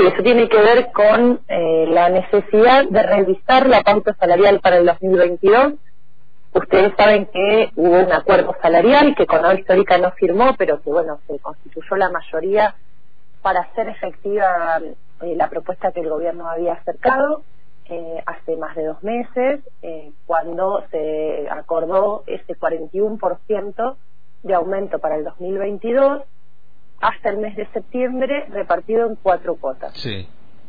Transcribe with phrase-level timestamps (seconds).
[0.00, 4.78] Sí, eso tiene que ver con eh, la necesidad de revisar la pauta salarial para
[4.78, 5.74] el 2022.
[6.54, 11.20] Ustedes saben que hubo un acuerdo salarial que con Histórica no firmó, pero que bueno,
[11.26, 12.74] se constituyó la mayoría
[13.42, 14.80] para hacer efectiva
[15.20, 17.42] eh, la propuesta que el gobierno había acercado
[17.84, 23.96] eh, hace más de dos meses, eh, cuando se acordó ese 41%
[24.44, 26.22] de aumento para el 2022
[27.00, 29.94] hasta el mes de septiembre repartido en cuatro cuotas.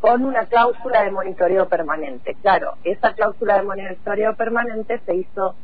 [0.00, 2.34] Con una cláusula de monitoreo permanente.
[2.42, 5.54] Claro, esa cláusula de monitoreo permanente se hizo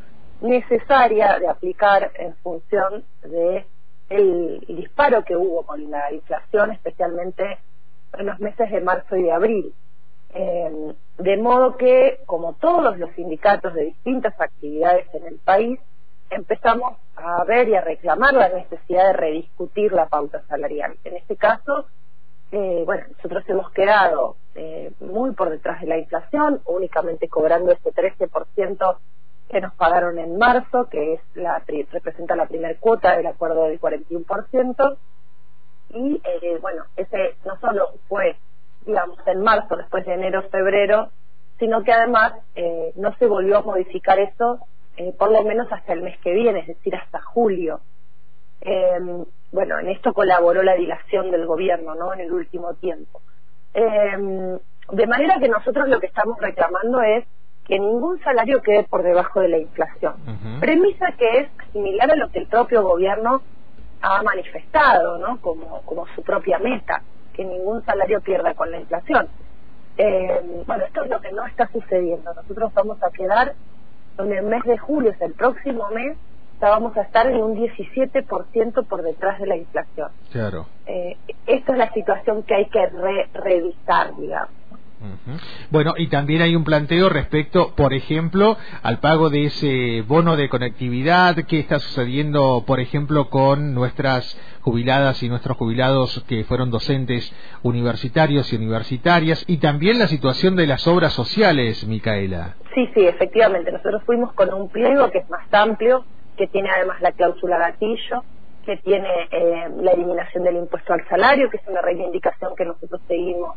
[0.40, 3.66] necesaria de aplicar en función de
[4.08, 7.58] el disparo que hubo con la inflación, especialmente
[8.18, 9.74] en los meses de marzo y de abril.
[10.34, 15.78] Eh, de modo que, como todos los sindicatos de distintas actividades en el país,
[16.30, 20.96] empezamos a ver y a reclamar la necesidad de rediscutir la pauta salarial.
[21.04, 21.86] En este caso,
[22.52, 27.92] eh, bueno, nosotros hemos quedado eh, muy por detrás de la inflación, únicamente cobrando ese
[27.92, 28.96] 13%
[29.48, 33.80] que nos pagaron en marzo, que es la representa la primera cuota del acuerdo del
[33.80, 34.96] 41%,
[35.90, 38.36] y eh, bueno, ese no solo fue,
[38.86, 41.10] digamos, en marzo, después de enero, febrero,
[41.58, 44.60] sino que además eh, no se volvió a modificar eso
[45.00, 47.80] eh, por lo menos hasta el mes que viene, es decir, hasta julio.
[48.60, 52.12] Em, bueno, en esto colaboró la dilación del gobierno, ¿no?
[52.12, 53.22] En el último tiempo.
[53.72, 54.58] Em,
[54.92, 57.24] de manera que nosotros lo que estamos reclamando es
[57.66, 60.14] que ningún salario quede por debajo de la inflación.
[60.60, 63.40] Premisa que es similar a lo que el propio gobierno
[64.02, 65.40] ha manifestado, ¿no?
[65.40, 69.28] Como, como su propia meta, que ningún salario pierda con la inflación.
[69.96, 72.34] Eh, bueno, esto es lo que no está sucediendo.
[72.34, 73.54] Nosotros vamos a quedar
[74.18, 76.16] en el mes de julio, es el próximo mes,
[76.60, 80.08] ya vamos a estar en un 17% por detrás de la inflación.
[80.30, 80.66] Claro.
[80.86, 82.86] Eh, esta es la situación que hay que
[83.32, 84.59] revisar, digamos.
[85.70, 90.48] Bueno, y también hay un planteo respecto, por ejemplo, al pago de ese bono de
[90.48, 97.32] conectividad, qué está sucediendo, por ejemplo, con nuestras jubiladas y nuestros jubilados que fueron docentes
[97.62, 102.56] universitarios y universitarias, y también la situación de las obras sociales, Micaela.
[102.74, 103.72] Sí, sí, efectivamente.
[103.72, 106.04] Nosotros fuimos con un pliego que es más amplio,
[106.36, 108.22] que tiene además la cláusula gatillo,
[108.64, 113.00] que tiene eh, la eliminación del impuesto al salario, que es una reivindicación que nosotros
[113.08, 113.56] seguimos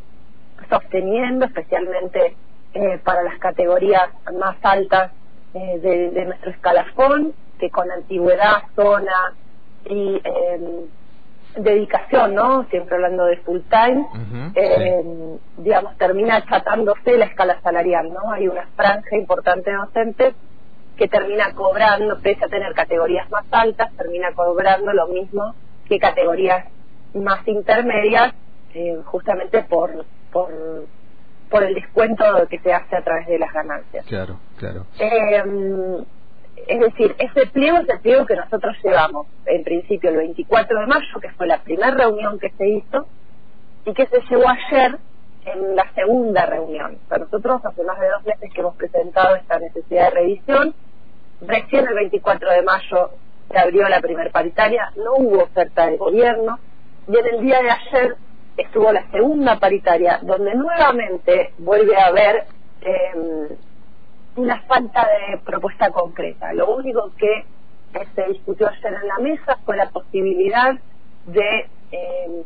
[0.70, 2.36] sosteniendo, especialmente
[2.74, 5.12] eh, para las categorías más altas
[5.54, 9.34] eh, de, nuestro escalafón, que con antigüedad, zona
[9.86, 10.88] y em,
[11.56, 12.66] dedicación, ¿no?
[12.72, 14.08] Siempre hablando de full time,
[14.56, 18.32] em, digamos, termina achatándose la escala salarial, ¿no?
[18.32, 20.36] Hay una franja importante de docentes
[20.98, 25.56] que termina cobrando, pese a tener categorías más altas, termina cobrando lo mismo
[25.88, 26.66] que categorías
[27.14, 28.34] más intermedias,
[28.74, 30.52] eh, justamente por por,
[31.50, 34.06] por el descuento que se hace a través de las ganancias.
[34.08, 34.86] Claro, claro.
[35.00, 35.44] Eh,
[36.68, 40.88] es decir, ese pliego es el pliego que nosotros llevamos, en principio el 24 de
[40.88, 43.08] mayo, que fue la primera reunión que se hizo,
[43.86, 44.98] y que se llevó ayer
[45.46, 46.98] en la segunda reunión.
[47.10, 50.74] O nosotros hace más de dos meses que hemos presentado esta necesidad de revisión,
[51.42, 53.10] recién el 24 de mayo
[53.52, 56.60] se abrió la primer paritaria, no hubo oferta del gobierno,
[57.08, 58.16] y en el día de ayer
[58.58, 62.46] estuvo la segunda paritaria, donde nuevamente vuelve a haber
[62.82, 63.48] em,
[64.36, 66.54] una falta de propuesta concreta.
[66.54, 67.46] Lo único que
[68.16, 70.74] se discutió ayer en la mesa fue la posibilidad
[71.28, 72.44] de em,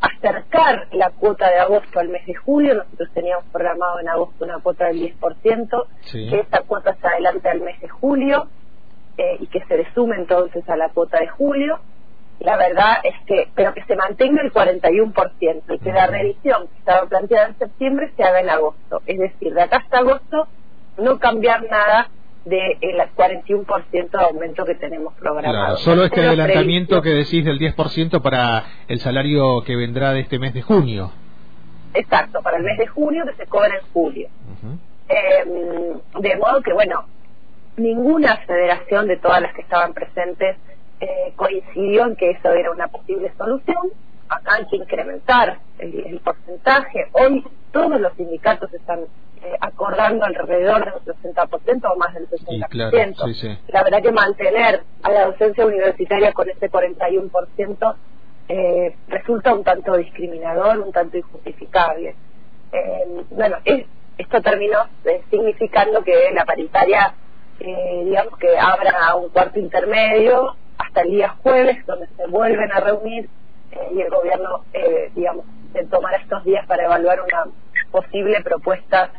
[0.00, 2.74] acercar la cuota de agosto al mes de julio.
[2.74, 7.60] Nosotros teníamos programado en agosto una cuota del 10%, que esa cuota se adelante al
[7.60, 8.48] mes de julio
[9.16, 11.78] eh, y que se le sume entonces a la cuota de julio
[12.42, 16.78] la verdad es que, pero que se mantenga el 41% y que la revisión que
[16.78, 19.02] estaba planteada en septiembre se haga en agosto.
[19.06, 20.48] Es decir, de acá hasta agosto
[20.98, 22.08] no cambiar nada
[22.44, 25.54] del de 41% de aumento que tenemos programado.
[25.54, 30.38] Claro, solo este adelantamiento que decís del 10% para el salario que vendrá de este
[30.38, 31.12] mes de junio.
[31.94, 34.28] Exacto, para el mes de junio que se cobra en julio.
[35.08, 37.04] Em, de modo que, bueno,
[37.76, 40.56] ninguna federación de todas las que estaban presentes
[41.02, 43.90] eh, coincidió en que eso era una posible solución.
[44.28, 47.08] Acá hay que incrementar el, porcentaje.
[47.12, 53.58] Hoy todos los sindicatos están eh, acordando alrededor del 60% o más del 60%.
[53.66, 57.94] La verdad que mantener a la docencia universitaria con ese 41%
[58.48, 62.14] eh, resulta un tanto discriminador, un tanto injustificable.
[62.70, 63.56] Eh, bueno,
[64.18, 64.78] esto terminó
[65.30, 67.12] significando que la paritaria,
[67.58, 70.56] digamos que abra un cuarto intermedio
[70.92, 73.26] hasta el día jueves, donde se vuelven a reunir
[73.70, 77.46] eh, y el gobierno, eh, digamos, se tomará estos días para evaluar una
[77.90, 79.10] posible propuesta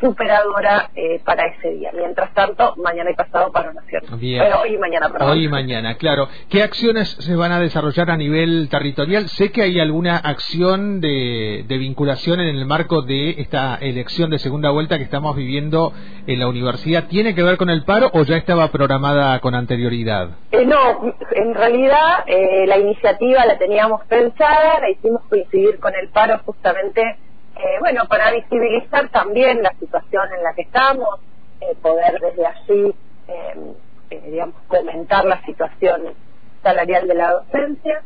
[0.00, 1.90] superadora eh, para ese día.
[1.94, 4.02] Mientras tanto, mañana y pasado para Nación.
[4.18, 4.42] Bien.
[4.60, 5.30] hoy y mañana, perdón.
[5.30, 6.28] Hoy y mañana, claro.
[6.48, 9.28] ¿Qué acciones se van a desarrollar a nivel territorial?
[9.28, 14.70] Sé que hay alguna acción de, vinculación en el marco de esta elección de segunda
[14.70, 15.92] vuelta que estamos viviendo
[16.26, 17.08] en la universidad.
[17.08, 20.30] ¿Tiene que ver con el paro o ya estaba programada con anterioridad?
[20.52, 26.08] Eh, no, en realidad eh, la iniciativa la teníamos pensada, la hicimos coincidir con el
[26.08, 27.18] paro justamente
[27.62, 31.20] eh, bueno, para visibilizar también la situación en la que estamos,
[31.60, 32.94] eh, poder desde allí,
[33.28, 36.14] eh, digamos, comentar la situación
[36.62, 38.02] salarial de la docencia.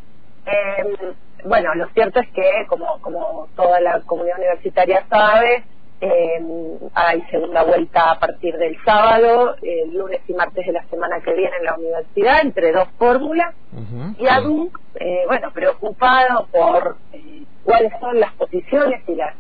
[1.45, 5.65] bueno, lo cierto es que, como, como toda la comunidad universitaria sabe,
[6.95, 11.33] hay segunda vuelta a partir del sábado, el lunes y martes de la semana que
[11.33, 13.55] viene en la universidad, entre dos fórmulas.
[14.19, 14.71] Y aún,
[15.27, 16.97] bueno, preocupado por
[17.65, 19.35] cuáles son las posiciones y las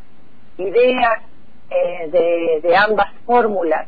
[0.58, 1.22] ideas
[1.70, 3.86] eh, de, ambas fórmulas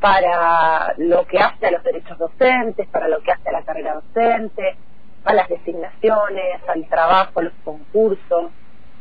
[0.00, 3.94] para lo que hace a los derechos docentes, para lo que hace a la carrera
[3.94, 4.76] docente,
[5.24, 8.50] a las designaciones, al trabajo, a los concursos,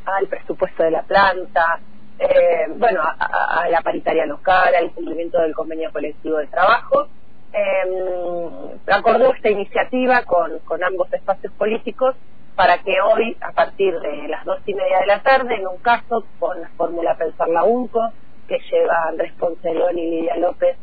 [0.05, 1.79] al presupuesto de la planta,
[2.19, 7.07] eh, bueno, a, la paritaria local, al cumplimiento del convenio colectivo de trabajo.
[7.53, 12.15] Eh, acordó esta iniciativa con ambos espacios políticos
[12.59, 15.77] para que hoy, a partir de las dos y media de la tarde, en un
[15.77, 18.11] caso con la fórmula Pensar la UNCO,
[18.49, 20.75] que lleva Andrés Poncelón y Lidia López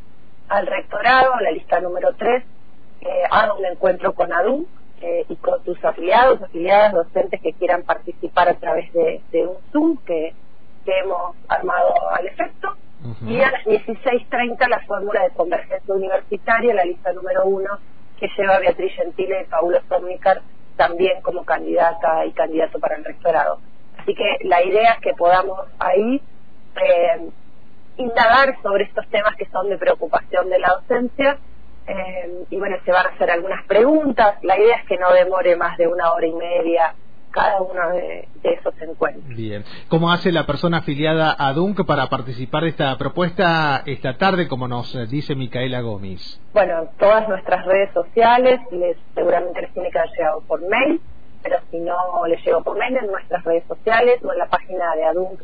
[0.49, 2.43] al rectorado, la lista número 3,
[3.03, 4.65] eh, haga un encuentro con ADUM
[5.03, 9.99] eh, y con sus afiliados, afiliadas, docentes que quieran participar a través de, un Zoom
[9.99, 10.33] que,
[10.87, 12.75] hemos armado al efecto.
[13.27, 17.69] Y a las 16.30 la fórmula de convergencia universitaria, la lista número 1,
[18.19, 20.41] que lleva Beatriz Gentile y Paulo Zornicar
[20.77, 23.59] también como candidata y candidato para el rectorado.
[23.99, 26.23] Así que la idea es que podamos ahí
[26.77, 27.31] eh,
[27.97, 31.39] indagar sobre estos temas que son de preocupación de la docencia
[31.87, 34.37] eh, y bueno, se van a hacer algunas preguntas.
[34.43, 36.95] La idea es que no demore más de una hora y media
[37.37, 39.29] cada uno de, esos encuentros.
[39.29, 39.63] Bien.
[39.89, 44.67] ¿Cómo hace la persona afiliada a DUNC para participar de esta propuesta esta tarde, como
[44.67, 46.41] nos dice Micaela Gómez?
[46.55, 50.99] Bueno, todas nuestras redes sociales, les, seguramente les tiene que haber llegado por mail,
[51.43, 51.95] pero si no
[52.27, 55.41] les llegó por mail en nuestras redes sociales o en la página de ADUNC,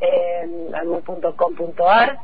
[0.00, 2.18] eh, adunc.com.ar,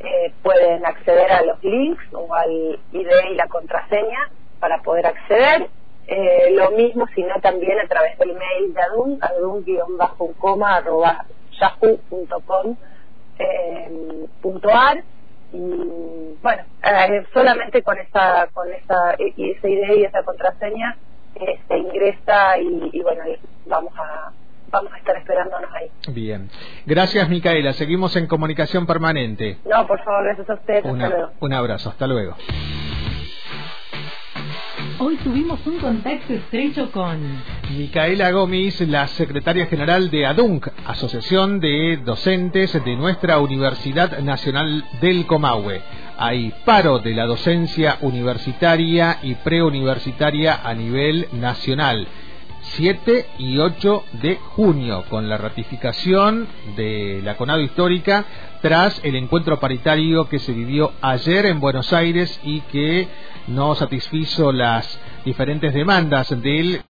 [0.00, 4.30] eh, pueden acceder a los links o al ID y la contraseña
[4.60, 5.70] para poder acceder
[6.06, 11.26] eh, lo mismo, sino también a través del mail de adun, adun-coma arroba
[11.58, 12.76] yahoo.com
[13.38, 14.26] eh,
[15.52, 15.58] y
[16.42, 20.96] bueno, eh, solamente con esa con esa y esa idea y esa contraseña
[21.34, 23.22] se este, ingresa y, y bueno
[23.66, 24.32] vamos a
[24.70, 25.90] vamos a estar esperándonos ahí.
[26.08, 26.50] Bien.
[26.84, 27.72] Gracias, Micaela.
[27.72, 29.58] Seguimos en comunicación permanente.
[29.64, 30.84] No, por favor, gracias a ustedes.
[30.84, 31.32] hasta luego.
[31.40, 31.90] Un abrazo.
[31.90, 32.36] Hasta luego.
[34.98, 37.18] Hoy tuvimos un contacto estrecho con
[37.76, 45.26] Micaela Gómez, la secretaria general de ADUNC, Asociación de Docentes de nuestra Universidad Nacional del
[45.26, 45.82] Comahue.
[46.18, 52.06] Hay paro de la docencia universitaria y preuniversitaria a nivel nacional.
[52.74, 56.46] 7 y 8 de junio, con la ratificación
[56.76, 58.24] de la CONADO histórica
[58.60, 63.08] tras el encuentro paritario que se vivió ayer en Buenos Aires y que
[63.46, 66.80] no satisfizo las diferentes demandas del